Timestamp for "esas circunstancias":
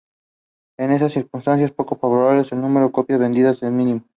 0.89-1.69